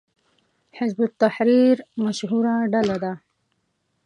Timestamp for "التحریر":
1.09-1.77